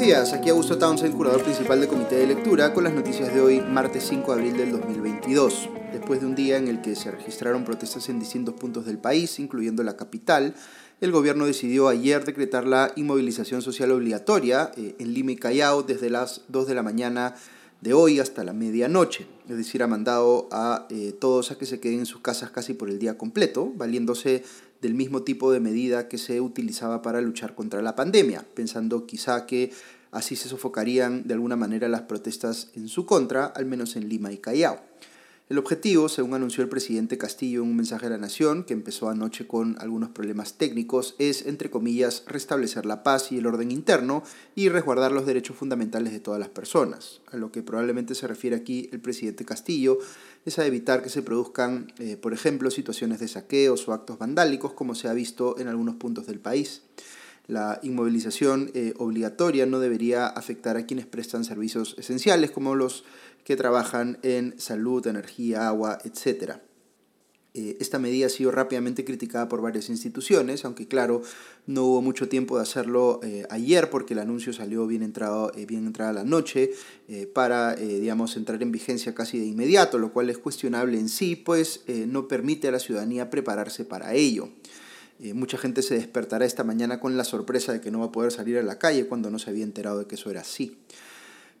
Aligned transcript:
días, 0.00 0.32
aquí 0.32 0.48
Augusto 0.48 0.78
Townsend, 0.78 1.14
curador 1.14 1.42
principal 1.42 1.78
del 1.78 1.88
Comité 1.88 2.16
de 2.16 2.26
Lectura, 2.26 2.72
con 2.72 2.84
las 2.84 2.94
noticias 2.94 3.34
de 3.34 3.40
hoy, 3.42 3.60
martes 3.60 4.06
5 4.08 4.32
de 4.32 4.38
abril 4.40 4.56
del 4.56 4.72
2022. 4.72 5.68
Después 5.92 6.20
de 6.20 6.26
un 6.26 6.34
día 6.34 6.56
en 6.56 6.68
el 6.68 6.80
que 6.80 6.96
se 6.96 7.10
registraron 7.10 7.64
protestas 7.64 8.08
en 8.08 8.18
distintos 8.18 8.54
puntos 8.54 8.86
del 8.86 8.96
país, 8.96 9.38
incluyendo 9.38 9.82
la 9.82 9.98
capital, 9.98 10.54
el 11.02 11.12
gobierno 11.12 11.44
decidió 11.44 11.88
ayer 11.88 12.24
decretar 12.24 12.66
la 12.66 12.92
inmovilización 12.96 13.60
social 13.60 13.90
obligatoria 13.90 14.72
eh, 14.78 14.94
en 14.98 15.12
Lima 15.12 15.32
y 15.32 15.36
Callao 15.36 15.82
desde 15.82 16.08
las 16.08 16.42
2 16.48 16.66
de 16.66 16.74
la 16.74 16.82
mañana 16.82 17.34
de 17.82 17.92
hoy 17.92 18.20
hasta 18.20 18.42
la 18.42 18.54
medianoche. 18.54 19.26
Es 19.50 19.56
decir, 19.58 19.82
ha 19.82 19.86
mandado 19.86 20.48
a 20.50 20.86
eh, 20.88 21.12
todos 21.18 21.50
a 21.50 21.58
que 21.58 21.66
se 21.66 21.78
queden 21.78 22.00
en 22.00 22.06
sus 22.06 22.22
casas 22.22 22.50
casi 22.50 22.72
por 22.72 22.88
el 22.88 22.98
día 22.98 23.18
completo, 23.18 23.70
valiéndose 23.74 24.44
del 24.80 24.94
mismo 24.94 25.22
tipo 25.22 25.52
de 25.52 25.60
medida 25.60 26.08
que 26.08 26.18
se 26.18 26.40
utilizaba 26.40 27.02
para 27.02 27.20
luchar 27.20 27.54
contra 27.54 27.82
la 27.82 27.96
pandemia, 27.96 28.46
pensando 28.54 29.06
quizá 29.06 29.46
que 29.46 29.72
así 30.10 30.36
se 30.36 30.48
sofocarían 30.48 31.26
de 31.26 31.34
alguna 31.34 31.56
manera 31.56 31.88
las 31.88 32.02
protestas 32.02 32.68
en 32.74 32.88
su 32.88 33.06
contra, 33.06 33.46
al 33.46 33.66
menos 33.66 33.96
en 33.96 34.08
Lima 34.08 34.32
y 34.32 34.38
Callao. 34.38 34.80
El 35.50 35.58
objetivo, 35.58 36.08
según 36.08 36.34
anunció 36.34 36.62
el 36.62 36.68
presidente 36.68 37.18
Castillo 37.18 37.64
en 37.64 37.70
un 37.70 37.76
mensaje 37.76 38.06
a 38.06 38.10
la 38.10 38.18
Nación, 38.18 38.62
que 38.62 38.72
empezó 38.72 39.08
anoche 39.08 39.48
con 39.48 39.76
algunos 39.80 40.10
problemas 40.10 40.54
técnicos, 40.54 41.16
es, 41.18 41.44
entre 41.44 41.70
comillas, 41.70 42.22
restablecer 42.28 42.86
la 42.86 43.02
paz 43.02 43.32
y 43.32 43.38
el 43.38 43.46
orden 43.46 43.72
interno 43.72 44.22
y 44.54 44.68
resguardar 44.68 45.10
los 45.10 45.26
derechos 45.26 45.56
fundamentales 45.56 46.12
de 46.12 46.20
todas 46.20 46.38
las 46.38 46.50
personas. 46.50 47.20
A 47.32 47.36
lo 47.36 47.50
que 47.50 47.64
probablemente 47.64 48.14
se 48.14 48.28
refiere 48.28 48.54
aquí 48.54 48.90
el 48.92 49.00
presidente 49.00 49.44
Castillo 49.44 49.98
es 50.46 50.60
a 50.60 50.66
evitar 50.66 51.02
que 51.02 51.10
se 51.10 51.22
produzcan, 51.22 51.92
eh, 51.98 52.16
por 52.16 52.32
ejemplo, 52.32 52.70
situaciones 52.70 53.18
de 53.18 53.26
saqueos 53.26 53.88
o 53.88 53.92
actos 53.92 54.20
vandálicos, 54.20 54.72
como 54.74 54.94
se 54.94 55.08
ha 55.08 55.14
visto 55.14 55.58
en 55.58 55.66
algunos 55.66 55.96
puntos 55.96 56.28
del 56.28 56.38
país. 56.38 56.82
La 57.48 57.80
inmovilización 57.82 58.70
eh, 58.74 58.94
obligatoria 58.98 59.66
no 59.66 59.80
debería 59.80 60.28
afectar 60.28 60.76
a 60.76 60.86
quienes 60.86 61.06
prestan 61.06 61.42
servicios 61.44 61.96
esenciales, 61.98 62.52
como 62.52 62.76
los 62.76 63.02
que 63.44 63.56
trabajan 63.56 64.18
en 64.22 64.58
salud, 64.58 65.06
energía, 65.06 65.68
agua, 65.68 65.98
etc. 66.04 66.60
Eh, 67.52 67.76
esta 67.80 67.98
medida 67.98 68.26
ha 68.26 68.28
sido 68.28 68.52
rápidamente 68.52 69.04
criticada 69.04 69.48
por 69.48 69.60
varias 69.60 69.88
instituciones, 69.88 70.64
aunque 70.64 70.86
claro, 70.86 71.22
no 71.66 71.84
hubo 71.84 72.00
mucho 72.00 72.28
tiempo 72.28 72.56
de 72.56 72.62
hacerlo 72.62 73.18
eh, 73.24 73.44
ayer 73.50 73.90
porque 73.90 74.14
el 74.14 74.20
anuncio 74.20 74.52
salió 74.52 74.86
bien, 74.86 75.02
entrado, 75.02 75.50
eh, 75.56 75.66
bien 75.66 75.84
entrada 75.86 76.12
la 76.12 76.24
noche 76.24 76.70
para, 77.34 77.74
digamos, 77.74 78.36
entrar 78.36 78.62
en 78.62 78.70
vigencia 78.70 79.14
casi 79.16 79.38
de 79.40 79.46
inmediato, 79.46 79.98
lo 79.98 80.12
cual 80.12 80.30
es 80.30 80.38
cuestionable 80.38 80.96
en 80.96 81.08
sí, 81.08 81.34
pues 81.34 81.82
no 82.06 82.28
permite 82.28 82.68
a 82.68 82.70
la 82.70 82.78
ciudadanía 82.78 83.30
prepararse 83.30 83.84
para 83.84 84.14
ello. 84.14 84.48
mucha 85.34 85.58
gente 85.58 85.82
se 85.82 85.96
despertará 85.96 86.44
esta 86.44 86.62
mañana 86.62 87.00
con 87.00 87.16
la 87.16 87.24
sorpresa 87.24 87.72
de 87.72 87.80
que 87.80 87.90
no 87.90 87.98
va 87.98 88.06
a 88.06 88.12
poder 88.12 88.30
salir 88.30 88.58
a 88.58 88.62
la 88.62 88.78
calle 88.78 89.06
cuando 89.06 89.28
no 89.28 89.40
se 89.40 89.50
había 89.50 89.64
enterado 89.64 89.98
de 89.98 90.06
que 90.06 90.14
eso 90.14 90.30
era 90.30 90.42
así. 90.42 90.78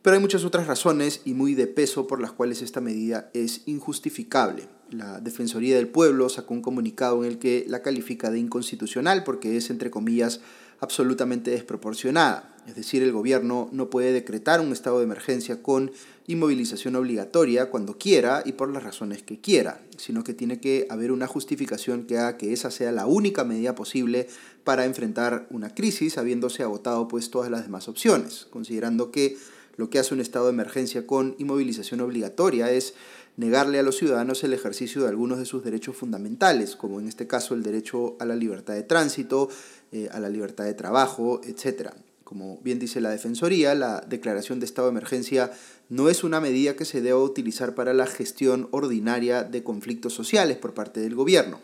Pero 0.02 0.14
hay 0.16 0.20
muchas 0.20 0.44
otras 0.44 0.66
razones 0.66 1.20
y 1.24 1.34
muy 1.34 1.54
de 1.54 1.66
peso 1.66 2.06
por 2.06 2.20
las 2.20 2.32
cuales 2.32 2.62
esta 2.62 2.80
medida 2.80 3.30
es 3.34 3.62
injustificable. 3.66 4.66
La 4.90 5.20
Defensoría 5.20 5.76
del 5.76 5.88
Pueblo 5.88 6.28
sacó 6.28 6.54
un 6.54 6.62
comunicado 6.62 7.22
en 7.22 7.30
el 7.30 7.38
que 7.38 7.64
la 7.68 7.82
califica 7.82 8.30
de 8.30 8.38
inconstitucional 8.38 9.24
porque 9.24 9.56
es, 9.56 9.68
entre 9.68 9.90
comillas, 9.90 10.40
absolutamente 10.80 11.50
desproporcionada. 11.50 12.56
Es 12.66 12.76
decir, 12.76 13.02
el 13.02 13.12
gobierno 13.12 13.68
no 13.72 13.90
puede 13.90 14.12
decretar 14.12 14.60
un 14.60 14.72
estado 14.72 14.98
de 14.98 15.04
emergencia 15.04 15.62
con 15.62 15.92
inmovilización 16.26 16.96
obligatoria 16.96 17.70
cuando 17.70 17.98
quiera 17.98 18.42
y 18.44 18.52
por 18.52 18.70
las 18.70 18.82
razones 18.82 19.22
que 19.22 19.40
quiera, 19.40 19.82
sino 19.96 20.24
que 20.24 20.34
tiene 20.34 20.60
que 20.60 20.86
haber 20.88 21.12
una 21.12 21.26
justificación 21.26 22.04
que 22.04 22.18
haga 22.18 22.36
que 22.38 22.52
esa 22.52 22.70
sea 22.70 22.92
la 22.92 23.06
única 23.06 23.44
medida 23.44 23.74
posible 23.74 24.28
para 24.64 24.86
enfrentar 24.86 25.46
una 25.50 25.74
crisis, 25.74 26.16
habiéndose 26.16 26.62
agotado 26.62 27.06
pues 27.08 27.30
todas 27.30 27.50
las 27.50 27.64
demás 27.64 27.88
opciones, 27.88 28.46
considerando 28.50 29.10
que 29.10 29.36
lo 29.80 29.88
que 29.88 29.98
hace 29.98 30.12
un 30.12 30.20
estado 30.20 30.44
de 30.44 30.52
emergencia 30.52 31.06
con 31.06 31.34
inmovilización 31.38 32.02
obligatoria 32.02 32.70
es 32.70 32.92
negarle 33.38 33.78
a 33.78 33.82
los 33.82 33.96
ciudadanos 33.96 34.44
el 34.44 34.52
ejercicio 34.52 35.02
de 35.02 35.08
algunos 35.08 35.38
de 35.38 35.46
sus 35.46 35.64
derechos 35.64 35.96
fundamentales, 35.96 36.76
como 36.76 37.00
en 37.00 37.08
este 37.08 37.26
caso 37.26 37.54
el 37.54 37.62
derecho 37.62 38.14
a 38.20 38.26
la 38.26 38.36
libertad 38.36 38.74
de 38.74 38.82
tránsito, 38.82 39.48
eh, 39.90 40.10
a 40.12 40.20
la 40.20 40.28
libertad 40.28 40.64
de 40.64 40.74
trabajo, 40.74 41.40
etc. 41.44 41.92
Como 42.24 42.58
bien 42.62 42.78
dice 42.78 43.00
la 43.00 43.08
Defensoría, 43.08 43.74
la 43.74 44.04
declaración 44.06 44.60
de 44.60 44.66
estado 44.66 44.88
de 44.88 44.92
emergencia 44.92 45.50
no 45.88 46.10
es 46.10 46.24
una 46.24 46.42
medida 46.42 46.76
que 46.76 46.84
se 46.84 47.00
deba 47.00 47.18
utilizar 47.18 47.74
para 47.74 47.94
la 47.94 48.06
gestión 48.06 48.68
ordinaria 48.72 49.44
de 49.44 49.64
conflictos 49.64 50.12
sociales 50.12 50.58
por 50.58 50.74
parte 50.74 51.00
del 51.00 51.14
gobierno 51.14 51.58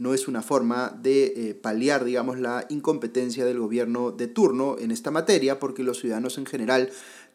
no 0.00 0.14
es 0.14 0.28
una 0.28 0.40
forma 0.40 0.98
de 1.02 1.26
eh, 1.26 1.54
paliar, 1.54 2.06
digamos, 2.06 2.38
la 2.38 2.64
incompetencia 2.70 3.44
del 3.44 3.58
gobierno 3.58 4.12
de 4.12 4.28
turno 4.28 4.76
en 4.78 4.92
esta 4.92 5.10
materia, 5.10 5.60
porque 5.60 5.82
los 5.82 6.00
ciudadanos 6.00 6.38
en 6.38 6.46
general 6.46 6.88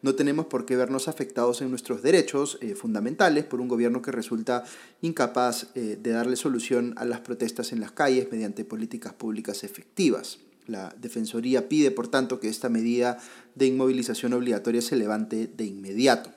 no 0.06 0.14
tenemos 0.14 0.46
por 0.46 0.66
qué 0.66 0.76
vernos 0.76 1.08
afectados 1.08 1.60
en 1.62 1.70
nuestros 1.70 2.00
derechos 2.00 2.58
eh, 2.60 2.76
fundamentales 2.76 3.44
por 3.44 3.60
un 3.60 3.66
gobierno 3.66 4.02
que 4.02 4.12
resulta 4.12 4.62
incapaz 5.02 5.66
eh, 5.74 5.98
de 6.00 6.10
darle 6.12 6.36
solución 6.36 6.94
a 6.96 7.04
las 7.04 7.20
protestas 7.20 7.72
en 7.72 7.80
las 7.80 7.90
calles 7.90 8.28
mediante 8.30 8.64
políticas 8.64 9.12
públicas 9.12 9.64
efectivas. 9.64 10.38
La 10.68 10.94
Defensoría 11.00 11.68
pide, 11.68 11.90
por 11.90 12.06
tanto, 12.06 12.38
que 12.38 12.48
esta 12.48 12.68
medida 12.68 13.18
de 13.56 13.66
inmovilización 13.66 14.32
obligatoria 14.32 14.80
se 14.80 14.94
levante 14.94 15.48
de 15.48 15.64
inmediato 15.64 16.30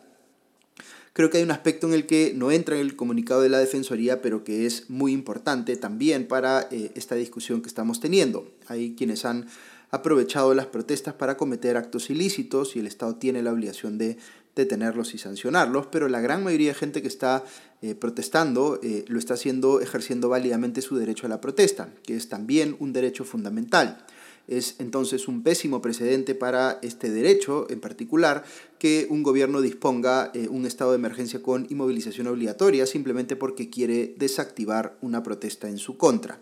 creo 1.14 1.30
que 1.30 1.40
hay 1.40 1.44
un 1.44 1.52
aspecto 1.52 1.86
en 1.86 1.94
el 1.94 2.06
que 2.06 2.32
no 2.34 2.50
entra 2.50 2.76
en 2.76 2.82
el 2.82 2.96
comunicado 2.96 3.42
de 3.42 3.50
la 3.50 3.60
Defensoría, 3.60 4.22
pero 4.22 4.46
que 4.46 4.66
es 4.66 4.90
muy 4.90 5.12
importante 5.12 5.76
también 5.76 6.26
para 6.26 6.70
eh, 6.72 6.92
esta 6.96 7.16
discusión 7.16 7.62
que 7.62 7.68
estamos 7.68 8.00
teniendo. 8.00 8.50
Hay 8.68 8.96
quienes 8.96 9.26
han 9.26 9.48
aprovechado 9.92 10.54
las 10.54 10.68
protestas 10.68 11.14
para 11.16 11.38
cometer 11.38 11.78
actos 11.78 12.10
ilícitos 12.10 12.76
y 12.76 12.80
el 12.80 12.88
Estado 12.88 13.16
tiene 13.16 13.42
la 13.42 13.52
obligación 13.52 13.98
de 13.98 14.18
detenerlos 14.56 15.14
y 15.14 15.18
sancionarlos, 15.18 15.88
pero 15.88 16.10
la 16.10 16.22
gran 16.22 16.44
mayoría 16.44 16.70
de 16.70 16.74
gente 16.76 17.02
que 17.02 17.08
está 17.08 17.44
eh, 17.82 17.96
protestando 17.96 18.80
eh, 18.84 19.06
lo 19.08 19.20
está 19.20 19.36
haciendo 19.36 19.80
ejerciendo 19.80 20.30
válidamente 20.30 20.82
su 20.82 20.98
derecho 20.98 21.26
a 21.26 21.30
la 21.30 21.42
protesta, 21.42 21.90
que 22.04 22.16
es 22.16 22.30
también 22.30 22.76
un 22.80 22.94
derecho 22.94 23.24
fundamental. 23.24 24.06
Es 24.48 24.76
entonces 24.80 25.28
un 25.28 25.44
pésimo 25.44 25.80
precedente 25.80 26.34
para 26.34 26.80
este 26.82 27.12
derecho 27.12 27.68
en 27.70 27.80
particular 27.80 28.44
que 28.80 29.06
un 29.10 29.22
gobierno 29.22 29.62
disponga 29.62 30.32
eh, 30.34 30.48
un 30.50 30.66
estado 30.66 30.92
de 30.92 30.98
emergencia 30.98 31.44
con 31.44 31.68
inmovilización 31.70 32.26
obligatoria 32.26 32.88
simplemente 32.88 33.36
porque 33.36 33.70
quiere 33.70 34.16
desactivar 34.18 34.98
una 35.02 35.22
protesta 35.22 35.70
en 35.70 35.78
su 35.78 35.98
contra. 35.98 36.40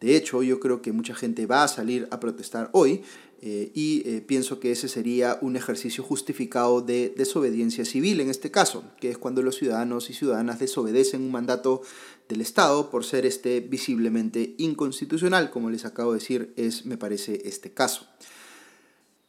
De 0.00 0.16
hecho, 0.16 0.42
yo 0.42 0.60
creo 0.60 0.80
que 0.80 0.92
mucha 0.92 1.14
gente 1.14 1.46
va 1.46 1.64
a 1.64 1.68
salir 1.68 2.06
a 2.10 2.20
protestar 2.20 2.70
hoy 2.72 3.02
eh, 3.40 3.70
y 3.72 4.02
eh, 4.04 4.20
pienso 4.20 4.58
que 4.58 4.72
ese 4.72 4.88
sería 4.88 5.38
un 5.40 5.54
ejercicio 5.54 6.02
justificado 6.02 6.80
de 6.80 7.14
desobediencia 7.16 7.84
civil 7.84 8.20
en 8.20 8.30
este 8.30 8.50
caso, 8.50 8.84
que 9.00 9.10
es 9.10 9.18
cuando 9.18 9.42
los 9.42 9.56
ciudadanos 9.56 10.10
y 10.10 10.14
ciudadanas 10.14 10.58
desobedecen 10.58 11.22
un 11.22 11.30
mandato 11.30 11.82
del 12.28 12.40
Estado 12.40 12.90
por 12.90 13.04
ser 13.04 13.26
este 13.26 13.60
visiblemente 13.60 14.54
inconstitucional, 14.58 15.50
como 15.50 15.70
les 15.70 15.84
acabo 15.84 16.12
de 16.12 16.18
decir, 16.18 16.52
es, 16.56 16.84
me 16.84 16.96
parece, 16.96 17.42
este 17.44 17.72
caso. 17.72 18.06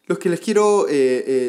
Lo 0.10 0.18
que 0.18 0.28
les 0.28 0.40
quiero 0.40 0.88
eh, 0.90 0.94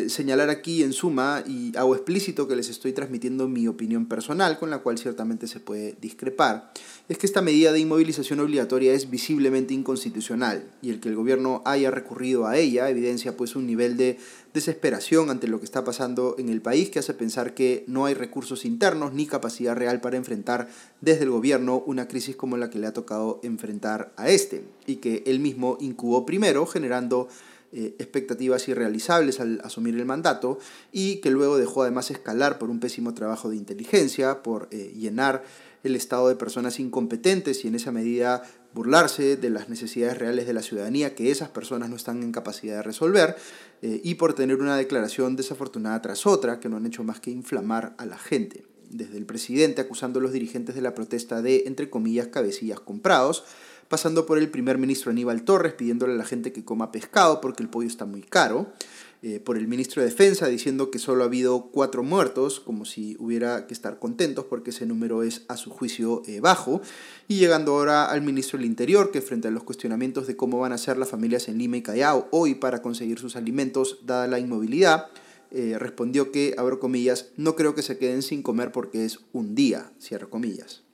eh, 0.05 0.11
señalar 0.11 0.51
aquí 0.51 0.83
en 0.83 0.93
suma, 0.93 1.43
y 1.47 1.75
hago 1.79 1.95
explícito 1.95 2.47
que 2.47 2.57
les 2.57 2.69
estoy 2.69 2.93
transmitiendo 2.93 3.49
mi 3.49 3.67
opinión 3.67 4.05
personal, 4.05 4.59
con 4.59 4.69
la 4.69 4.81
cual 4.81 4.99
ciertamente 4.99 5.47
se 5.47 5.61
puede 5.61 5.97
discrepar, 5.99 6.71
es 7.09 7.17
que 7.17 7.25
esta 7.25 7.41
medida 7.41 7.73
de 7.73 7.81
inmovilización 7.81 8.39
obligatoria 8.39 8.93
es 8.93 9.09
visiblemente 9.09 9.73
inconstitucional 9.73 10.63
y 10.83 10.91
el 10.91 11.01
que 11.01 11.09
el 11.09 11.17
gobierno 11.17 11.63
haya 11.65 11.91
recurrido 11.91 12.47
a 12.47 12.59
ella 12.59 12.91
evidencia 12.91 13.35
pues 13.35 13.57
un 13.57 13.67
nivel 13.67 13.97
de 13.97 14.19
desesperación 14.53 15.31
ante 15.31 15.49
lo 15.49 15.59
que 15.59 15.65
está 15.65 15.83
pasando 15.83 16.37
en 16.39 16.51
el 16.51 16.61
país 16.61 16.91
que 16.91 16.99
hace 16.99 17.15
pensar 17.15 17.55
que 17.55 17.85
no 17.87 18.05
hay 18.05 18.13
recursos 18.13 18.67
internos 18.67 19.15
ni 19.15 19.25
capacidad 19.25 19.75
real 19.75 20.03
para 20.03 20.19
enfrentar 20.19 20.69
desde 21.01 21.25
el 21.25 21.31
gobierno 21.31 21.83
una 21.87 22.09
crisis 22.09 22.37
como 22.37 22.59
la 22.59 22.69
que 22.69 22.79
le 22.79 22.89
ha 22.89 22.93
tocado 22.93 23.41
enfrentar 23.43 24.13
a 24.17 24.29
este 24.29 24.65
y 24.87 24.97
que 24.97 25.23
él 25.25 25.41
mismo 25.41 25.79
incubó 25.81 26.27
primero 26.27 26.67
generando 26.67 27.29
eh, 27.73 27.95
expectativas 27.99 28.67
irrealizables 28.69 29.39
al 29.39 29.61
asumir 29.63 29.95
el 29.95 30.05
mandato 30.05 30.59
y 30.91 31.17
que 31.21 31.31
luego 31.31 31.57
dejó 31.57 31.83
además 31.83 32.11
escalar 32.11 32.59
por 32.59 32.69
un 32.69 32.81
pésimo 32.81 33.15
trabajo 33.15 33.49
de 33.49 33.57
inteligencia, 33.57 34.43
por 34.43 34.67
eh, 34.73 34.93
llenar 34.97 35.45
el 35.85 35.95
estado 35.97 36.29
de 36.29 36.37
personas 36.37 36.81
incompetentes 36.81 37.65
y 37.65 37.69
en 37.69 37.77
esa 37.77 37.93
medida 37.93 38.43
burlarse 38.75 39.37
de 39.37 39.51
las 39.51 39.69
necesidades 39.69 40.19
reales 40.19 40.47
de 40.47 40.53
la 40.53 40.63
ciudadanía 40.63 41.15
que 41.15 41.31
esas 41.31 41.49
personas 41.49 41.91
no 41.91 41.97
están 41.97 42.23
en 42.23 42.33
capacidad 42.33 42.77
de 42.77 42.83
resolver 42.83 43.37
eh, 43.83 44.01
y 44.03 44.15
por 44.15 44.35
tener 44.35 44.57
una 44.57 44.77
declaración 44.77 45.37
desafortunada 45.37 46.03
tras 46.03 46.27
otra 46.27 46.61
que 46.61 46.69
no 46.69 46.77
han 46.77 46.87
hecho 46.87 47.05
más 47.05 47.21
que 47.21 47.31
inflamar 47.31 47.95
a 47.99 48.07
la 48.07 48.19
gente. 48.19 48.65
Desde 48.89 49.17
el 49.17 49.27
presidente 49.27 49.81
acusando 49.81 50.19
a 50.19 50.23
los 50.23 50.33
dirigentes 50.33 50.75
de 50.75 50.83
la 50.83 50.95
protesta 50.95 51.43
de, 51.43 51.65
entre 51.67 51.89
comillas, 51.89 52.27
cabecillas 52.27 52.81
comprados, 52.81 53.45
pasando 53.91 54.25
por 54.25 54.39
el 54.39 54.49
primer 54.49 54.79
ministro 54.79 55.11
Aníbal 55.11 55.43
Torres 55.43 55.73
pidiéndole 55.73 56.13
a 56.13 56.17
la 56.17 56.25
gente 56.25 56.53
que 56.53 56.65
coma 56.65 56.93
pescado 56.93 57.41
porque 57.41 57.65
el 57.65 57.69
pollo 57.69 57.89
está 57.89 58.07
muy 58.07 58.23
caro, 58.23 58.73
eh, 59.23 59.41
por 59.41 59.59
el 59.59 59.67
ministro 59.67 60.01
de 60.01 60.09
Defensa 60.09 60.47
diciendo 60.47 60.93
que 60.93 61.01
solo 61.01 61.25
ha 61.25 61.27
habido 61.27 61.71
cuatro 61.73 62.05
muertos, 62.05 62.61
como 62.61 62.85
si 62.85 63.17
hubiera 63.19 63.67
que 63.67 63.75
estar 63.75 63.99
contentos 63.99 64.45
porque 64.45 64.71
ese 64.71 64.87
número 64.87 65.25
es 65.25 65.43
a 65.49 65.57
su 65.57 65.71
juicio 65.71 66.23
eh, 66.29 66.39
bajo, 66.39 66.81
y 67.27 67.39
llegando 67.39 67.73
ahora 67.73 68.07
al 68.07 68.23
ministro 68.23 68.59
del 68.59 68.67
Interior 68.67 69.11
que 69.11 69.21
frente 69.21 69.49
a 69.49 69.51
los 69.51 69.65
cuestionamientos 69.65 70.29
de 70.29 70.37
cómo 70.37 70.61
van 70.61 70.73
a 70.73 70.79
ser 70.79 70.97
las 70.97 71.09
familias 71.09 71.49
en 71.49 71.59
Lima 71.59 71.77
y 71.77 71.83
Callao 71.83 72.29
hoy 72.31 72.55
para 72.55 72.83
conseguir 72.83 73.19
sus 73.19 73.35
alimentos 73.35 73.99
dada 74.07 74.29
la 74.29 74.39
inmovilidad, 74.39 75.09
eh, 75.51 75.75
respondió 75.81 76.31
que, 76.31 76.55
abro 76.57 76.79
comillas, 76.79 77.31
no 77.37 77.57
creo 77.57 77.75
que 77.75 77.83
se 77.83 77.99
queden 77.99 78.23
sin 78.23 78.43
comer 78.43 78.71
porque 78.71 79.05
es 79.05 79.19
un 79.33 79.57
día, 79.57 79.91
cierro 80.01 80.31
comillas. 80.31 80.85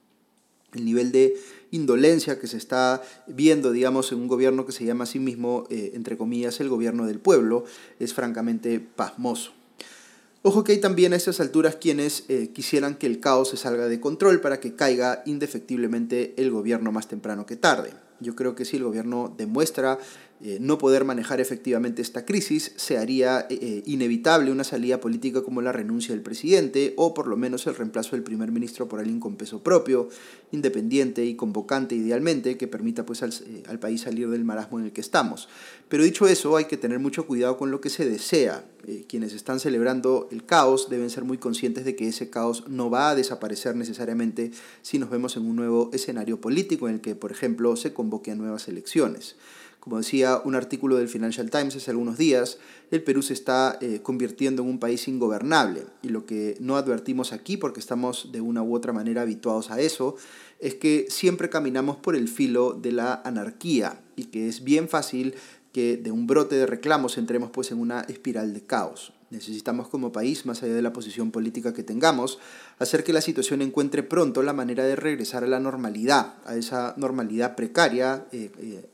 El 0.73 0.85
nivel 0.85 1.11
de 1.11 1.35
indolencia 1.71 2.39
que 2.39 2.47
se 2.47 2.57
está 2.57 3.01
viendo, 3.27 3.71
digamos, 3.71 4.11
en 4.11 4.19
un 4.19 4.27
gobierno 4.27 4.65
que 4.65 4.71
se 4.71 4.85
llama 4.85 5.05
a 5.05 5.07
sí 5.07 5.19
mismo, 5.19 5.65
eh, 5.69 5.91
entre 5.93 6.17
comillas, 6.17 6.59
el 6.59 6.69
gobierno 6.69 7.05
del 7.05 7.19
pueblo, 7.19 7.65
es 7.99 8.13
francamente 8.13 8.79
pasmoso. 8.79 9.51
Ojo 10.43 10.63
que 10.63 10.71
hay 10.71 10.77
también 10.77 11.13
a 11.13 11.15
estas 11.15 11.39
alturas 11.39 11.75
quienes 11.75 12.23
eh, 12.29 12.51
quisieran 12.53 12.95
que 12.95 13.07
el 13.07 13.19
caos 13.19 13.49
se 13.49 13.57
salga 13.57 13.87
de 13.87 13.99
control 13.99 14.39
para 14.39 14.59
que 14.59 14.75
caiga 14.75 15.23
indefectiblemente 15.25 16.35
el 16.37 16.51
gobierno 16.51 16.91
más 16.91 17.07
temprano 17.07 17.45
que 17.45 17.55
tarde. 17.55 17.91
Yo 18.19 18.35
creo 18.35 18.55
que 18.55 18.65
si 18.65 18.77
el 18.77 18.83
gobierno 18.83 19.33
demuestra 19.37 19.99
eh, 20.39 20.59
no 20.61 20.77
poder 20.77 21.03
manejar 21.03 21.41
efectivamente 21.41 22.03
esta 22.03 22.23
crisis, 22.23 22.71
se 22.75 22.99
haría 22.99 23.47
eh, 23.49 23.57
eh, 23.59 23.83
inevitable 23.87 24.51
una 24.51 24.63
salida 24.63 24.99
política 24.99 25.41
como 25.41 25.63
la 25.63 25.71
renuncia 25.71 26.13
del 26.13 26.21
presidente 26.21 26.93
o 26.95 27.15
por 27.15 27.25
lo 27.25 27.35
menos 27.37 27.65
el 27.65 27.73
reemplazo 27.73 28.11
del 28.15 28.21
primer 28.21 28.51
ministro 28.51 28.87
por 28.87 28.99
alguien 28.99 29.19
con 29.19 29.35
peso 29.35 29.63
propio, 29.63 30.09
independiente 30.51 31.25
y 31.25 31.35
convocante 31.35 31.95
idealmente, 31.95 32.55
que 32.55 32.67
permita 32.67 33.03
pues 33.03 33.23
al, 33.23 33.33
al 33.67 33.79
país 33.79 34.01
salir 34.01 34.29
del 34.29 34.45
marasmo 34.45 34.77
en 34.77 34.85
el 34.85 34.91
que 34.91 35.01
estamos. 35.01 35.49
Pero 35.89 36.03
dicho 36.03 36.27
eso, 36.27 36.55
hay 36.55 36.65
que 36.65 36.77
tener 36.77 36.99
mucho 36.99 37.25
cuidado 37.25 37.57
con 37.57 37.71
lo 37.71 37.81
que 37.81 37.89
se 37.89 38.07
desea. 38.07 38.63
quienes 39.07 39.33
están 39.33 39.59
celebrando 39.59 40.29
el 40.31 40.45
caos 40.45 40.87
deben 40.87 41.09
ser 41.09 41.23
muy 41.23 41.39
conscientes 41.39 41.83
de 41.83 41.95
que 41.95 42.09
ese 42.09 42.29
caos 42.29 42.65
no 42.67 42.91
va 42.91 43.09
a 43.09 43.15
desaparecer 43.15 43.75
necesariamente 43.75 44.51
si 44.83 44.99
nos 44.99 45.09
vemos 45.09 45.35
en 45.35 45.47
un 45.47 45.55
nuevo 45.55 45.89
escenario 45.93 46.39
político 46.39 46.87
en 46.87 46.95
el 46.95 47.01
que, 47.01 47.15
por 47.15 47.31
ejemplo, 47.31 47.75
se 47.75 47.91
convoque 47.91 48.31
a 48.31 48.35
nuevas 48.35 48.67
elecciones. 48.67 49.35
Como 49.87 49.99
decía 49.99 50.41
un 50.43 50.53
artículo 50.53 50.97
del 50.97 51.07
Financial 51.07 51.49
Times 51.49 51.77
hace 51.77 51.91
algunos 51.91 52.17
días, 52.17 52.57
el 52.91 53.01
Perú 53.03 53.21
se 53.21 53.31
está 53.31 53.77
eh, 53.79 54.01
convirtiendo 54.03 54.61
en 54.61 54.67
un 54.67 54.79
país 54.81 55.07
ingobernable. 55.07 55.85
Y 56.03 56.09
lo 56.09 56.25
que 56.25 56.57
no 56.59 56.75
advertimos 56.75 57.31
aquí, 57.31 57.55
porque 57.55 57.79
estamos 57.79 58.33
de 58.33 58.41
una 58.41 58.61
u 58.61 58.75
otra 58.75 58.91
manera 58.91 59.21
habituados 59.21 59.71
a 59.71 59.79
eso, 59.79 60.17
es 60.59 60.75
que 60.75 61.05
siempre 61.07 61.49
caminamos 61.49 61.95
por 61.95 62.17
el 62.17 62.27
filo 62.27 62.73
de 62.73 62.91
la 62.91 63.21
anarquía 63.23 64.01
y 64.17 64.25
que 64.25 64.49
es 64.49 64.65
bien 64.65 64.89
fácil 64.89 65.35
que 65.71 65.95
de 65.95 66.11
un 66.11 66.27
brote 66.27 66.55
de 66.55 66.65
reclamos 66.65 67.17
entremos 67.17 67.51
pues 67.51 67.71
en 67.71 67.79
una 67.79 68.01
espiral 68.01 68.53
de 68.53 68.65
caos. 68.65 69.13
Necesitamos 69.29 69.89
como 69.89 70.13
país, 70.13 70.45
más 70.45 70.63
allá 70.63 70.73
de 70.73 70.81
la 70.81 70.93
posición 70.93 71.31
política 71.31 71.73
que 71.73 71.83
tengamos, 71.83 72.39
hacer 72.79 73.03
que 73.03 73.11
la 73.11 73.19
situación 73.19 73.61
encuentre 73.61 74.01
pronto 74.01 74.41
la 74.41 74.53
manera 74.53 74.85
de 74.85 74.95
regresar 74.95 75.43
a 75.43 75.47
la 75.47 75.59
normalidad, 75.59 76.35
a 76.45 76.55
esa 76.55 76.93
normalidad 76.95 77.55
precaria 77.55 78.25
eh, 78.31 78.51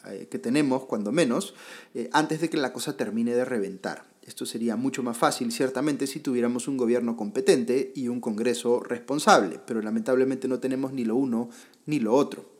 eh, 0.07 0.27
que 0.31 0.39
tenemos, 0.39 0.85
cuando 0.85 1.11
menos, 1.11 1.53
eh, 1.93 2.09
antes 2.13 2.41
de 2.41 2.49
que 2.49 2.57
la 2.57 2.73
cosa 2.73 2.97
termine 2.97 3.35
de 3.35 3.45
reventar. 3.45 4.05
Esto 4.25 4.45
sería 4.45 4.75
mucho 4.75 5.03
más 5.03 5.17
fácil, 5.17 5.51
ciertamente, 5.51 6.07
si 6.07 6.19
tuviéramos 6.19 6.67
un 6.67 6.77
gobierno 6.77 7.15
competente 7.15 7.91
y 7.93 8.07
un 8.07 8.21
Congreso 8.21 8.79
responsable, 8.79 9.59
pero 9.67 9.81
lamentablemente 9.81 10.47
no 10.47 10.59
tenemos 10.59 10.93
ni 10.93 11.03
lo 11.03 11.15
uno 11.15 11.49
ni 11.85 11.99
lo 11.99 12.15
otro. 12.15 12.52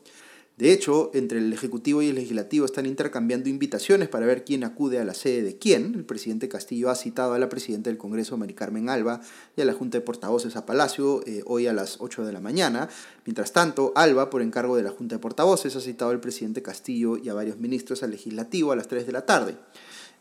De 0.56 0.72
hecho, 0.72 1.10
entre 1.14 1.38
el 1.38 1.52
Ejecutivo 1.52 2.00
y 2.00 2.10
el 2.10 2.14
Legislativo 2.14 2.64
están 2.64 2.86
intercambiando 2.86 3.48
invitaciones 3.48 4.08
para 4.08 4.24
ver 4.24 4.44
quién 4.44 4.62
acude 4.62 5.00
a 5.00 5.04
la 5.04 5.12
sede 5.12 5.42
de 5.42 5.58
quién. 5.58 5.94
El 5.96 6.04
presidente 6.04 6.48
Castillo 6.48 6.90
ha 6.90 6.94
citado 6.94 7.32
a 7.32 7.40
la 7.40 7.48
presidenta 7.48 7.90
del 7.90 7.98
Congreso, 7.98 8.36
Mari 8.36 8.54
Carmen 8.54 8.88
Alba, 8.88 9.20
y 9.56 9.62
a 9.62 9.64
la 9.64 9.72
Junta 9.72 9.98
de 9.98 10.02
Portavoces 10.02 10.54
a 10.54 10.64
Palacio 10.64 11.22
eh, 11.26 11.42
hoy 11.46 11.66
a 11.66 11.72
las 11.72 11.96
8 11.98 12.24
de 12.24 12.32
la 12.32 12.40
mañana. 12.40 12.88
Mientras 13.26 13.52
tanto, 13.52 13.92
Alba, 13.96 14.30
por 14.30 14.42
encargo 14.42 14.76
de 14.76 14.84
la 14.84 14.90
Junta 14.90 15.16
de 15.16 15.20
Portavoces, 15.20 15.74
ha 15.74 15.80
citado 15.80 16.12
al 16.12 16.20
presidente 16.20 16.62
Castillo 16.62 17.16
y 17.16 17.28
a 17.28 17.34
varios 17.34 17.58
ministros 17.58 18.04
al 18.04 18.12
Legislativo 18.12 18.70
a 18.70 18.76
las 18.76 18.86
3 18.86 19.06
de 19.06 19.12
la 19.12 19.26
tarde. 19.26 19.56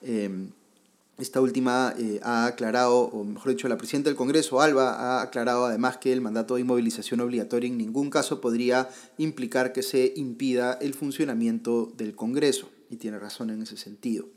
Em, 0.01 0.50
esta 1.19 1.42
última 1.42 1.94
eh, 1.98 2.19
ha 2.24 2.48
aclarado, 2.48 3.01
o 3.01 3.24
mejor 3.24 3.51
dicho, 3.51 3.68
la 3.68 3.77
presidenta 3.77 4.10
del 4.10 4.18
Congreso, 4.18 4.62
Alba, 4.62 4.94
ha 4.94 5.21
aclarado 5.21 5.65
además 5.65 5.98
que 5.98 6.12
el 6.12 6.21
mandato 6.21 6.56
de 6.56 6.62
inmovilización 6.62 7.19
obligatoria 7.19 7.68
en 7.68 7.77
ningún 7.77 8.10
caso 8.10 8.42
podría 8.42 8.89
implicar 9.18 9.74
que 9.74 9.83
se 9.83 10.13
impida 10.15 10.74
el 10.81 10.94
funcionamiento 10.94 11.94
del 11.98 12.15
Congreso, 12.15 12.69
y 12.89 12.98
tiene 12.98 13.19
razón 13.19 13.51
en 13.51 13.62
ese 13.62 13.77
sentido. 13.77 14.27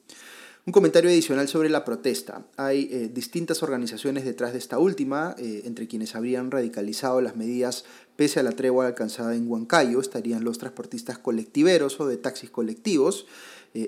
Un 0.67 0.73
comentario 0.73 1.09
adicional 1.09 1.47
sobre 1.47 1.69
la 1.69 1.85
protesta. 1.85 2.45
Hay 2.57 2.89
eh, 2.91 3.09
distintas 3.09 3.63
organizaciones 3.63 4.25
detrás 4.25 4.53
de 4.53 4.59
esta 4.59 4.81
última, 4.81 5.37
eh, 5.39 5.63
entre 5.65 5.87
quienes 5.87 6.17
habrían 6.17 6.51
radicalizado 6.51 7.21
las 7.21 7.37
medidas 7.37 7.85
pese 8.17 8.41
a 8.41 8.43
la 8.43 8.51
tregua 8.51 8.89
alcanzada 8.89 9.37
en 9.37 9.49
Huancayo, 9.49 10.01
estarían 10.01 10.43
los 10.43 10.59
transportistas 10.59 11.19
colectiveros 11.19 12.01
o 12.01 12.09
de 12.09 12.17
taxis 12.17 12.51
colectivos, 12.51 13.27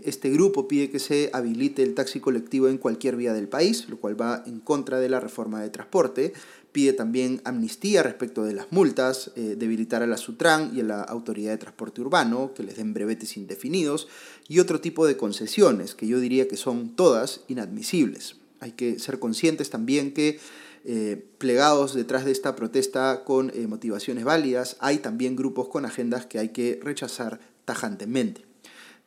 este 0.05 0.29
grupo 0.31 0.69
pide 0.69 0.90
que 0.90 0.99
se 0.99 1.31
habilite 1.32 1.82
el 1.82 1.94
taxi 1.94 2.20
colectivo 2.20 2.69
en 2.69 2.79
cualquier 2.79 3.17
vía 3.17 3.32
del 3.32 3.49
país, 3.49 3.88
lo 3.88 3.99
cual 3.99 4.20
va 4.20 4.43
en 4.46 4.61
contra 4.61 5.00
de 5.00 5.08
la 5.08 5.20
reforma 5.20 5.62
de 5.62 5.70
transporte. 5.70 6.35
Pide 6.73 6.93
también 6.93 7.40
amnistía 7.44 8.02
respecto 8.02 8.44
de 8.44 8.52
las 8.52 8.70
multas, 8.70 9.32
eh, 9.35 9.56
debilitar 9.56 10.02
a 10.02 10.06
la 10.06 10.19
Sutran 10.19 10.73
y 10.75 10.81
a 10.81 10.85
la 10.85 11.02
Autoridad 11.02 11.52
de 11.52 11.58
Transporte 11.58 12.02
Urbano, 12.02 12.52
que 12.55 12.62
les 12.62 12.76
den 12.76 12.93
brevetes 12.93 13.37
indefinidos, 13.37 14.08
y 14.46 14.58
otro 14.58 14.81
tipo 14.81 15.06
de 15.06 15.17
concesiones, 15.17 15.94
que 15.94 16.06
yo 16.06 16.20
diría 16.20 16.49
que 16.49 16.58
son 16.58 16.94
todas 16.94 17.40
inadmisibles. 17.49 18.37
Hay 18.61 18.73
que 18.73 18.99
ser 18.99 19.19
conscientes 19.19 19.70
también 19.70 20.12
que 20.12 20.38
eh, 20.85 21.25
plegados 21.38 21.94
detrás 21.94 22.25
de 22.25 22.32
esta 22.32 22.55
protesta 22.56 23.25
con 23.25 23.52
motivaciones 23.69 24.25
válidas, 24.25 24.76
hay 24.81 24.99
también 24.99 25.35
grupos 25.35 25.69
con 25.69 25.87
agendas 25.87 26.26
que 26.26 26.38
hay 26.38 26.50
que 26.50 26.79
rechazar 26.82 27.40
tajantemente. 27.64 28.47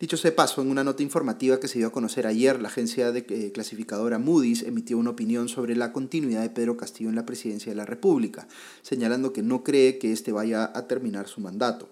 Dicho 0.01 0.17
sea 0.17 0.35
paso, 0.35 0.63
en 0.63 0.71
una 0.71 0.83
nota 0.83 1.03
informativa 1.03 1.59
que 1.59 1.67
se 1.67 1.77
dio 1.77 1.89
a 1.89 1.91
conocer 1.91 2.25
ayer, 2.25 2.59
la 2.59 2.69
agencia 2.69 3.11
de, 3.11 3.23
eh, 3.29 3.51
clasificadora 3.53 4.17
Moody's 4.17 4.63
emitió 4.63 4.97
una 4.97 5.11
opinión 5.11 5.47
sobre 5.47 5.75
la 5.75 5.93
continuidad 5.93 6.41
de 6.41 6.49
Pedro 6.49 6.75
Castillo 6.75 7.11
en 7.11 7.15
la 7.15 7.27
presidencia 7.27 7.71
de 7.71 7.75
la 7.75 7.85
República, 7.85 8.47
señalando 8.81 9.31
que 9.31 9.43
no 9.43 9.63
cree 9.63 9.99
que 9.99 10.11
éste 10.11 10.31
vaya 10.31 10.71
a 10.73 10.87
terminar 10.87 11.27
su 11.27 11.39
mandato. 11.39 11.87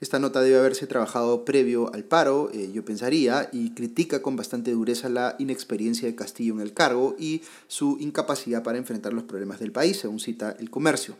Esta 0.00 0.18
nota 0.18 0.40
debe 0.40 0.60
haberse 0.60 0.86
trabajado 0.86 1.44
previo 1.44 1.92
al 1.92 2.04
paro, 2.04 2.50
eh, 2.54 2.70
yo 2.72 2.86
pensaría, 2.86 3.50
y 3.52 3.74
critica 3.74 4.22
con 4.22 4.34
bastante 4.34 4.70
dureza 4.70 5.10
la 5.10 5.36
inexperiencia 5.38 6.08
de 6.08 6.14
Castillo 6.14 6.54
en 6.54 6.60
el 6.60 6.72
cargo 6.72 7.16
y 7.18 7.42
su 7.68 7.98
incapacidad 8.00 8.62
para 8.62 8.78
enfrentar 8.78 9.12
los 9.12 9.24
problemas 9.24 9.60
del 9.60 9.72
país, 9.72 9.98
según 9.98 10.20
cita 10.20 10.56
el 10.58 10.70
comercio. 10.70 11.16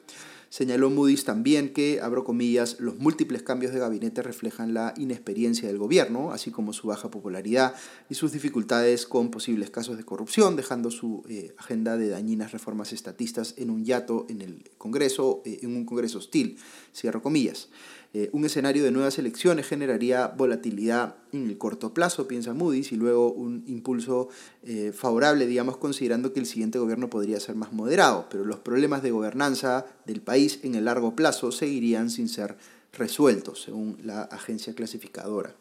Señaló 0.52 0.90
Moody's 0.90 1.24
también 1.24 1.72
que, 1.72 2.02
abro 2.02 2.24
comillas, 2.24 2.78
los 2.78 2.98
múltiples 2.98 3.42
cambios 3.42 3.72
de 3.72 3.78
gabinete 3.78 4.20
reflejan 4.20 4.74
la 4.74 4.92
inexperiencia 4.98 5.66
del 5.66 5.78
gobierno, 5.78 6.30
así 6.30 6.50
como 6.50 6.74
su 6.74 6.88
baja 6.88 7.10
popularidad 7.10 7.74
y 8.10 8.16
sus 8.16 8.32
dificultades 8.32 9.06
con 9.06 9.30
posibles 9.30 9.70
casos 9.70 9.96
de 9.96 10.04
corrupción, 10.04 10.54
dejando 10.54 10.90
su 10.90 11.24
eh, 11.26 11.54
agenda 11.56 11.96
de 11.96 12.10
dañinas 12.10 12.52
reformas 12.52 12.92
estatistas 12.92 13.54
en 13.56 13.70
un 13.70 13.86
yato 13.86 14.26
en 14.28 14.42
el 14.42 14.70
Congreso, 14.76 15.40
eh, 15.46 15.60
en 15.62 15.74
un 15.74 15.86
Congreso 15.86 16.18
hostil, 16.18 16.58
cierro 16.94 17.22
comillas. 17.22 17.70
Eh, 18.14 18.28
un 18.32 18.44
escenario 18.44 18.84
de 18.84 18.90
nuevas 18.90 19.18
elecciones 19.18 19.66
generaría 19.66 20.28
volatilidad 20.28 21.16
en 21.32 21.48
el 21.48 21.56
corto 21.56 21.94
plazo, 21.94 22.28
piensa 22.28 22.52
Moody's, 22.52 22.92
y 22.92 22.96
luego 22.96 23.32
un 23.32 23.64
impulso 23.66 24.28
eh, 24.64 24.92
favorable, 24.94 25.46
digamos, 25.46 25.78
considerando 25.78 26.34
que 26.34 26.40
el 26.40 26.46
siguiente 26.46 26.78
gobierno 26.78 27.08
podría 27.08 27.40
ser 27.40 27.54
más 27.54 27.72
moderado, 27.72 28.26
pero 28.30 28.44
los 28.44 28.58
problemas 28.58 29.02
de 29.02 29.12
gobernanza 29.12 29.86
del 30.04 30.20
país 30.20 30.60
en 30.62 30.74
el 30.74 30.84
largo 30.84 31.16
plazo 31.16 31.52
seguirían 31.52 32.10
sin 32.10 32.28
ser 32.28 32.56
resueltos, 32.92 33.62
según 33.62 33.96
la 34.04 34.22
agencia 34.24 34.74
clasificadora. 34.74 35.54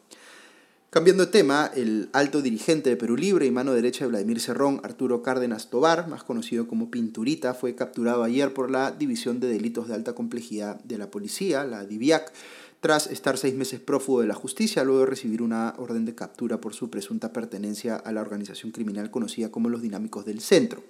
Cambiando 0.92 1.24
de 1.24 1.32
tema, 1.32 1.70
el 1.74 2.10
alto 2.12 2.42
dirigente 2.42 2.90
de 2.90 2.98
Perú 2.98 3.16
Libre 3.16 3.46
y 3.46 3.50
mano 3.50 3.72
derecha 3.72 4.04
de 4.04 4.10
Vladimir 4.10 4.40
Cerrón, 4.40 4.78
Arturo 4.84 5.22
Cárdenas 5.22 5.70
Tobar, 5.70 6.06
más 6.06 6.22
conocido 6.22 6.68
como 6.68 6.90
Pinturita, 6.90 7.54
fue 7.54 7.74
capturado 7.74 8.24
ayer 8.24 8.52
por 8.52 8.70
la 8.70 8.90
División 8.90 9.40
de 9.40 9.48
Delitos 9.48 9.88
de 9.88 9.94
Alta 9.94 10.14
Complejidad 10.14 10.84
de 10.84 10.98
la 10.98 11.10
Policía, 11.10 11.64
la 11.64 11.86
DIVIAC, 11.86 12.30
tras 12.82 13.06
estar 13.06 13.38
seis 13.38 13.54
meses 13.54 13.80
prófugo 13.80 14.20
de 14.20 14.26
la 14.26 14.34
justicia 14.34 14.84
luego 14.84 15.00
de 15.00 15.06
recibir 15.06 15.40
una 15.40 15.72
orden 15.78 16.04
de 16.04 16.14
captura 16.14 16.60
por 16.60 16.74
su 16.74 16.90
presunta 16.90 17.32
pertenencia 17.32 17.96
a 17.96 18.12
la 18.12 18.20
organización 18.20 18.70
criminal 18.70 19.10
conocida 19.10 19.50
como 19.50 19.70
los 19.70 19.80
Dinámicos 19.80 20.26
del 20.26 20.40
Centro. 20.42 20.84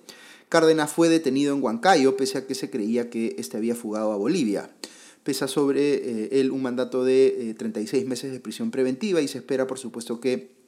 Cárdenas 0.48 0.90
fue 0.90 1.10
detenido 1.10 1.54
en 1.54 1.62
Huancayo 1.62 2.16
pese 2.16 2.38
a 2.38 2.46
que 2.48 2.56
se 2.56 2.70
creía 2.70 3.08
que 3.08 3.36
este 3.38 3.56
había 3.56 3.76
fugado 3.76 4.10
a 4.10 4.16
Bolivia 4.16 4.68
pesa 5.22 5.48
sobre 5.48 5.94
eh, 5.94 6.40
él 6.40 6.50
un 6.50 6.62
mandato 6.62 7.04
de 7.04 7.54
36 7.56 8.02
eh, 8.02 8.06
meses 8.06 8.32
de 8.32 8.40
prisión 8.40 8.70
preventiva 8.70 9.20
y 9.20 9.28
se 9.28 9.38
espera, 9.38 9.66
por 9.66 9.78
supuesto, 9.78 10.20
que 10.20 10.61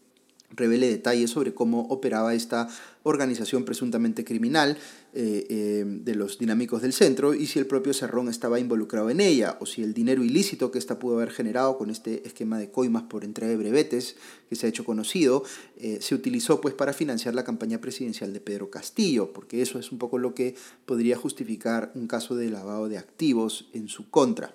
revele 0.50 0.88
detalles 0.88 1.30
sobre 1.30 1.54
cómo 1.54 1.82
operaba 1.88 2.34
esta 2.34 2.68
organización 3.02 3.64
presuntamente 3.64 4.24
criminal 4.24 4.78
eh, 5.12 5.46
eh, 5.48 5.84
de 5.86 6.14
los 6.14 6.38
dinámicos 6.38 6.82
del 6.82 6.92
centro 6.92 7.34
y 7.34 7.46
si 7.46 7.58
el 7.58 7.66
propio 7.66 7.92
Cerrón 7.92 8.28
estaba 8.28 8.58
involucrado 8.58 9.10
en 9.10 9.20
ella 9.20 9.58
o 9.60 9.66
si 9.66 9.82
el 9.82 9.94
dinero 9.94 10.24
ilícito 10.24 10.70
que 10.70 10.78
ésta 10.78 10.98
pudo 10.98 11.16
haber 11.16 11.30
generado 11.30 11.76
con 11.76 11.90
este 11.90 12.26
esquema 12.26 12.58
de 12.58 12.70
coimas 12.70 13.04
por 13.04 13.24
entrega 13.24 13.50
de 13.50 13.58
brevetes 13.58 14.16
que 14.48 14.56
se 14.56 14.66
ha 14.66 14.68
hecho 14.70 14.84
conocido 14.84 15.44
eh, 15.76 15.98
se 16.00 16.14
utilizó 16.14 16.60
pues 16.60 16.74
para 16.74 16.92
financiar 16.92 17.34
la 17.34 17.44
campaña 17.44 17.80
presidencial 17.80 18.32
de 18.32 18.40
Pedro 18.40 18.70
Castillo 18.70 19.32
porque 19.32 19.60
eso 19.60 19.78
es 19.78 19.92
un 19.92 19.98
poco 19.98 20.18
lo 20.18 20.34
que 20.34 20.54
podría 20.86 21.16
justificar 21.16 21.92
un 21.94 22.06
caso 22.06 22.36
de 22.36 22.50
lavado 22.50 22.88
de 22.88 22.98
activos 22.98 23.68
en 23.72 23.88
su 23.88 24.08
contra. 24.10 24.54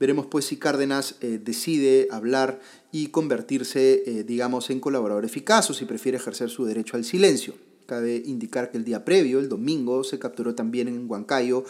Veremos 0.00 0.26
pues 0.26 0.46
si 0.46 0.56
Cárdenas 0.56 1.16
decide 1.20 2.08
hablar 2.10 2.58
y 2.90 3.08
convertirse, 3.08 4.24
digamos, 4.26 4.70
en 4.70 4.80
colaborador 4.80 5.26
eficaz 5.26 5.68
o 5.68 5.74
si 5.74 5.84
prefiere 5.84 6.16
ejercer 6.16 6.48
su 6.48 6.64
derecho 6.64 6.96
al 6.96 7.04
silencio. 7.04 7.54
Cabe 7.84 8.22
indicar 8.24 8.70
que 8.70 8.78
el 8.78 8.84
día 8.84 9.04
previo, 9.04 9.38
el 9.38 9.50
domingo, 9.50 10.02
se 10.02 10.18
capturó 10.18 10.54
también 10.54 10.88
en 10.88 11.10
Huancayo 11.10 11.64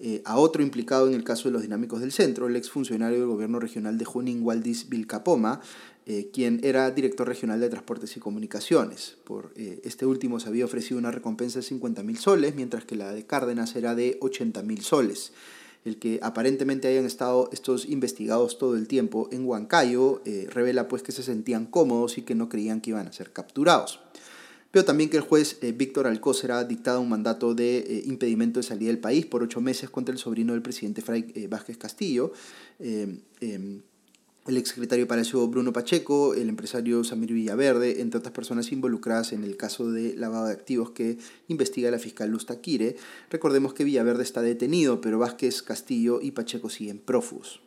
eh, 0.00 0.22
a 0.24 0.38
otro 0.38 0.62
implicado 0.62 1.06
en 1.06 1.14
el 1.14 1.22
caso 1.22 1.48
de 1.48 1.52
los 1.52 1.62
dinámicos 1.62 2.00
del 2.00 2.10
centro, 2.10 2.48
el 2.48 2.56
exfuncionario 2.56 3.20
del 3.20 3.28
gobierno 3.28 3.60
regional 3.60 3.96
de 3.96 4.04
Junín, 4.04 4.40
Waldis 4.42 4.88
Vilcapoma, 4.88 5.60
eh, 6.06 6.30
quien 6.32 6.58
era 6.64 6.90
director 6.90 7.28
regional 7.28 7.60
de 7.60 7.68
Transportes 7.68 8.16
y 8.16 8.20
Comunicaciones. 8.20 9.16
Por 9.22 9.52
eh, 9.54 9.80
este 9.84 10.04
último 10.04 10.40
se 10.40 10.48
había 10.48 10.64
ofrecido 10.64 10.98
una 10.98 11.12
recompensa 11.12 11.60
de 11.60 11.62
50 11.62 12.02
mil 12.02 12.18
soles, 12.18 12.56
mientras 12.56 12.84
que 12.84 12.96
la 12.96 13.12
de 13.12 13.24
Cárdenas 13.24 13.76
era 13.76 13.94
de 13.94 14.18
80 14.20 14.62
mil 14.62 14.82
soles. 14.82 15.32
El 15.84 15.98
que 15.98 16.18
aparentemente 16.22 16.88
hayan 16.88 17.04
estado 17.04 17.50
estos 17.52 17.86
investigados 17.86 18.58
todo 18.58 18.76
el 18.76 18.88
tiempo 18.88 19.28
en 19.32 19.44
Huancayo 19.44 20.22
revela 20.48 20.88
pues 20.88 21.02
que 21.02 21.12
se 21.12 21.22
sentían 21.22 21.66
cómodos 21.66 22.16
y 22.16 22.22
que 22.22 22.34
no 22.34 22.48
creían 22.48 22.80
que 22.80 22.90
iban 22.90 23.06
a 23.06 23.12
ser 23.12 23.32
capturados 23.32 24.00
pero 24.74 24.84
también 24.84 25.08
que 25.08 25.16
el 25.16 25.22
juez 25.22 25.58
eh, 25.62 25.70
Víctor 25.70 26.08
Alcócer 26.08 26.50
ha 26.50 26.64
dictado 26.64 27.00
un 27.00 27.08
mandato 27.08 27.54
de 27.54 27.78
eh, 27.78 28.02
impedimento 28.06 28.58
de 28.58 28.64
salida 28.64 28.88
del 28.88 28.98
país 28.98 29.24
por 29.24 29.40
ocho 29.40 29.60
meses 29.60 29.88
contra 29.88 30.12
el 30.12 30.18
sobrino 30.18 30.52
del 30.52 30.62
presidente 30.62 31.00
Fray 31.00 31.30
eh, 31.36 31.46
Vázquez 31.46 31.78
Castillo. 31.78 32.32
El 34.46 34.58
exsecretario 34.58 35.06
de 35.06 35.08
Palacio 35.08 35.48
Bruno 35.48 35.72
Pacheco, 35.72 36.34
el 36.34 36.50
empresario 36.50 37.02
Samir 37.02 37.32
Villaverde, 37.32 38.02
entre 38.02 38.18
otras 38.18 38.34
personas 38.34 38.72
involucradas 38.72 39.32
en 39.32 39.42
el 39.42 39.56
caso 39.56 39.90
de 39.90 40.14
lavado 40.16 40.46
de 40.46 40.52
activos 40.52 40.90
que 40.90 41.16
investiga 41.48 41.90
la 41.90 41.98
fiscal 41.98 42.28
Luz 42.28 42.44
Taquire. 42.44 42.96
Recordemos 43.30 43.72
que 43.72 43.84
Villaverde 43.84 44.22
está 44.22 44.42
detenido, 44.42 45.00
pero 45.00 45.18
Vázquez, 45.18 45.62
Castillo 45.62 46.20
y 46.20 46.32
Pacheco 46.32 46.68
siguen 46.68 46.98
prófugos. 46.98 47.62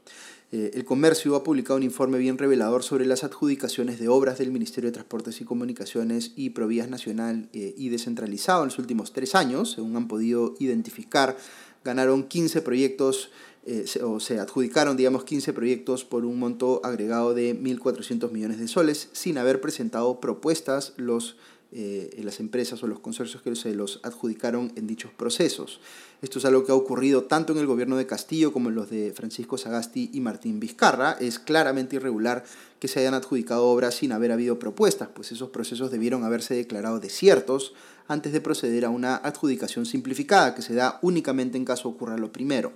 Eh, 0.52 0.70
el 0.76 0.86
Comercio 0.86 1.36
ha 1.36 1.44
publicado 1.44 1.78
un 1.78 1.84
informe 1.84 2.20
bien 2.20 2.38
revelador 2.38 2.84
sobre 2.84 3.08
las 3.08 3.24
adjudicaciones 3.24 4.00
de 4.00 4.08
obras 4.08 4.38
del 4.38 4.52
Ministerio 4.52 4.90
de 4.90 4.94
Transportes 4.94 5.42
y 5.42 5.46
Comunicaciones 5.46 6.34
y 6.36 6.52
Provías 6.52 6.90
Nacional 6.90 7.50
eh, 7.54 7.74
y 7.76 7.90
Descentralizado 7.90 8.62
en 8.62 8.68
los 8.68 8.78
últimos 8.78 9.14
tres 9.14 9.34
años. 9.34 9.72
Según 9.72 9.96
han 9.96 10.08
podido 10.08 10.54
identificar, 10.60 11.38
ganaron 11.84 12.28
15 12.28 12.62
proyectos 12.62 13.32
eh, 13.68 13.86
o 14.02 14.20
se 14.20 14.40
adjudicaron, 14.40 14.96
digamos, 14.96 15.26
15 15.26 15.52
proyectos 15.52 16.06
por 16.06 16.24
un 16.26 16.40
monto 16.40 16.80
agregado 16.84 17.34
de 17.34 17.54
1.400 17.54 18.32
millones 18.32 18.60
de 18.60 18.68
soles 18.68 19.10
sin 19.12 19.38
haber 19.38 19.60
presentado 19.60 20.22
propuestas 20.22 20.94
los 20.96 21.36
eh, 21.74 22.22
las 22.24 22.40
empresas 22.40 22.82
o 22.82 22.88
los 22.88 23.02
consorcios 23.02 23.42
que 23.42 23.54
se 23.58 23.76
los 23.76 24.00
adjudicaron 24.04 24.72
en 24.78 24.88
dichos 24.88 25.12
procesos. 25.12 25.82
Esto 26.22 26.40
es 26.40 26.46
algo 26.46 26.64
que 26.64 26.72
ha 26.72 26.76
ocurrido 26.76 27.26
tanto 27.26 27.52
en 27.52 27.60
el 27.60 27.68
gobierno 27.68 27.98
de 27.98 28.06
Castillo 28.06 28.54
como 28.54 28.70
en 28.70 28.76
los 28.76 28.90
de 28.90 29.12
Francisco 29.14 29.58
Sagasti 29.58 30.10
y 30.14 30.22
Martín 30.22 30.62
Vizcarra. 30.62 31.18
Es 31.20 31.40
claramente 31.40 31.98
irregular 31.98 32.46
que 32.80 32.88
se 32.88 33.02
hayan 33.02 33.16
adjudicado 33.16 33.66
obras 33.66 33.96
sin 33.96 34.14
haber 34.14 34.32
habido 34.32 34.60
propuestas, 34.60 35.10
pues 35.14 35.34
esos 35.34 35.50
procesos 35.50 35.92
debieron 35.92 36.24
haberse 36.24 36.56
declarado 36.56 37.02
desiertos 37.02 37.74
antes 38.08 38.32
de 38.32 38.40
proceder 38.40 38.86
a 38.86 38.90
una 38.90 39.18
adjudicación 39.18 39.86
simplificada 39.86 40.56
que 40.56 40.62
se 40.62 40.74
da 40.74 41.00
únicamente 41.02 41.58
en 41.58 41.66
caso 41.66 41.90
ocurra 41.90 42.18
lo 42.18 42.32
primero. 42.32 42.72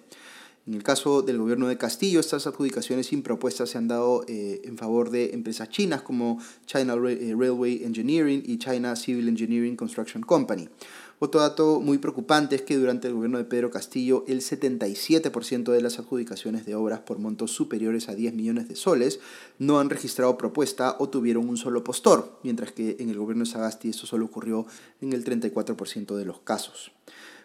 En 0.68 0.76
el 0.76 0.84
caso 0.84 1.24
del 1.24 1.40
gobierno 1.40 1.68
de 1.68 1.78
Castillo, 1.78 2.20
estas 2.20 2.46
adjudicaciones 2.46 3.08
sin 3.08 3.24
propuestas 3.24 3.72
se 3.72 3.80
han 3.80 3.88
dado 3.88 4.24
eh, 4.28 4.62
en 4.64 4.78
favor 4.78 5.10
de 5.10 5.34
empresas 5.34 5.70
chinas 5.70 6.04
como 6.04 6.40
China 6.68 6.94
eh, 6.94 7.34
Railway 7.36 7.84
Engineering 7.84 8.44
y 8.46 8.60
China 8.60 8.96
Civil 8.96 9.28
Engineering 9.28 9.76
Construction 9.76 10.22
Company. 10.22 10.70
Otro 11.18 11.42
dato 11.42 11.80
muy 11.80 11.98
preocupante 11.98 12.56
es 12.56 12.62
que 12.62 12.78
durante 12.78 13.08
el 13.08 13.16
gobierno 13.16 13.40
de 13.40 13.44
Pedro 13.46 13.72
Castillo 13.72 14.24
el 14.28 14.42
77% 14.42 15.72
de 15.72 15.82
las 15.82 15.98
adjudicaciones 15.98 16.66
de 16.66 16.76
obras 16.76 17.00
por 17.00 17.18
montos 17.18 17.52
superiores 17.52 18.08
a 18.10 18.16
10 18.16 18.34
millones 18.34 18.68
de 18.68 18.76
soles 18.76 19.20
no 19.58 19.80
han 19.80 19.90
registrado 19.90 20.38
propuesta 20.38 20.96
o 21.00 21.10
tuvieron 21.10 21.50
un 21.50 21.58
solo 21.58 21.84
postor, 21.84 22.40
mientras 22.44 22.72
que 22.72 22.98
en 23.00 23.10
el 23.10 23.18
gobierno 23.18 23.46
de 23.46 23.52
Sagasti 23.52 23.90
esto 23.90 24.06
solo 24.06 24.26
ocurrió 24.26 24.66
en 25.00 25.14
el 25.14 25.24
34% 25.24 26.16
de 26.16 26.26
los 26.26 26.40
casos. 26.40 26.92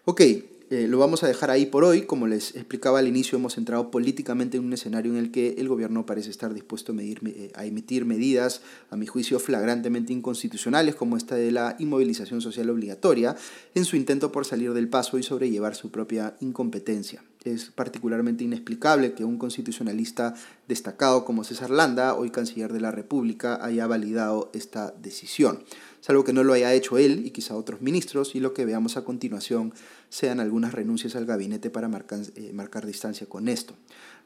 Ok, 0.08 0.20
eh, 0.20 0.86
lo 0.88 0.98
vamos 0.98 1.24
a 1.24 1.26
dejar 1.26 1.50
ahí 1.50 1.66
por 1.66 1.82
hoy. 1.82 2.02
Como 2.02 2.28
les 2.28 2.54
explicaba 2.54 3.00
al 3.00 3.08
inicio, 3.08 3.38
hemos 3.38 3.58
entrado 3.58 3.90
políticamente 3.90 4.56
en 4.56 4.64
un 4.64 4.72
escenario 4.72 5.10
en 5.10 5.18
el 5.18 5.32
que 5.32 5.56
el 5.58 5.68
gobierno 5.68 6.06
parece 6.06 6.30
estar 6.30 6.54
dispuesto 6.54 6.92
a, 6.92 6.94
medir, 6.94 7.18
eh, 7.26 7.50
a 7.56 7.64
emitir 7.64 8.04
medidas, 8.04 8.60
a 8.90 8.96
mi 8.96 9.06
juicio, 9.06 9.40
flagrantemente 9.40 10.12
inconstitucionales, 10.12 10.94
como 10.94 11.16
esta 11.16 11.34
de 11.34 11.50
la 11.50 11.74
inmovilización 11.80 12.40
social 12.40 12.70
obligatoria, 12.70 13.34
en 13.74 13.84
su 13.84 13.96
intento 13.96 14.30
por 14.30 14.44
salir 14.44 14.74
del 14.74 14.88
paso 14.88 15.18
y 15.18 15.24
sobrellevar 15.24 15.74
su 15.74 15.90
propia 15.90 16.36
incompetencia. 16.38 17.24
Es 17.46 17.70
particularmente 17.70 18.42
inexplicable 18.42 19.14
que 19.14 19.24
un 19.24 19.38
constitucionalista 19.38 20.34
destacado 20.66 21.24
como 21.24 21.44
César 21.44 21.70
Landa, 21.70 22.14
hoy 22.14 22.30
canciller 22.30 22.72
de 22.72 22.80
la 22.80 22.90
República, 22.90 23.64
haya 23.64 23.86
validado 23.86 24.50
esta 24.52 24.92
decisión 25.00 25.60
salvo 26.06 26.22
que 26.22 26.32
no 26.32 26.44
lo 26.44 26.52
haya 26.52 26.72
hecho 26.72 26.98
él 26.98 27.26
y 27.26 27.30
quizá 27.30 27.56
otros 27.56 27.82
ministros, 27.82 28.36
y 28.36 28.40
lo 28.40 28.54
que 28.54 28.64
veamos 28.64 28.96
a 28.96 29.02
continuación 29.02 29.74
sean 30.08 30.38
algunas 30.38 30.72
renuncias 30.72 31.16
al 31.16 31.26
gabinete 31.26 31.68
para 31.68 31.88
marcar, 31.88 32.20
eh, 32.36 32.52
marcar 32.52 32.86
distancia 32.86 33.26
con 33.26 33.48
esto. 33.48 33.74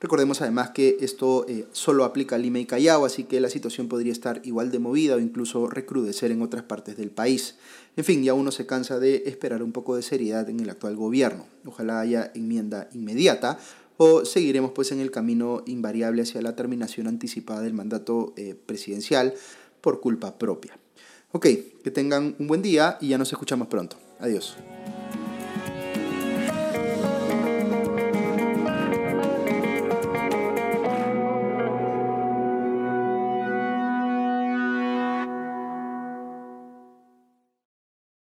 Recordemos 0.00 0.40
además 0.40 0.71
que 0.71 0.97
esto 1.00 1.45
eh, 1.47 1.66
solo 1.73 2.04
aplica 2.04 2.37
a 2.37 2.38
Lima 2.38 2.59
y 2.59 2.64
Callao, 2.64 3.04
así 3.04 3.25
que 3.25 3.38
la 3.38 3.50
situación 3.50 3.87
podría 3.87 4.12
estar 4.12 4.40
igual 4.45 4.71
de 4.71 4.78
movida 4.78 5.16
o 5.16 5.19
incluso 5.19 5.69
recrudecer 5.69 6.30
en 6.30 6.40
otras 6.40 6.62
partes 6.62 6.97
del 6.97 7.11
país. 7.11 7.57
En 7.97 8.04
fin, 8.04 8.23
ya 8.23 8.33
uno 8.33 8.50
se 8.50 8.64
cansa 8.64 8.99
de 8.99 9.25
esperar 9.26 9.62
un 9.62 9.73
poco 9.73 9.97
de 9.97 10.02
seriedad 10.02 10.49
en 10.49 10.61
el 10.61 10.71
actual 10.71 10.97
gobierno. 10.97 11.45
Ojalá 11.66 12.00
haya 12.00 12.33
enmienda 12.35 12.88
inmediata 12.95 13.59
o 13.99 14.25
seguiremos 14.25 14.73
pues 14.73 14.90
en 14.92 15.00
el 15.00 15.11
camino 15.11 15.62
invariable 15.66 16.23
hacia 16.23 16.40
la 16.40 16.57
terminación 16.57 17.07
anticipada 17.07 17.61
del 17.61 17.75
mandato 17.75 18.33
eh, 18.38 18.54
presidencial 18.54 19.35
por 19.83 20.00
culpa 20.00 20.38
propia. 20.38 20.78
Ok, 21.33 21.47
que 21.85 21.90
tengan 21.90 22.35
un 22.38 22.47
buen 22.47 22.62
día 22.62 22.97
y 23.02 23.09
ya 23.09 23.19
nos 23.19 23.30
escuchamos 23.30 23.69
pronto. 23.69 23.99
Adiós. 24.19 24.57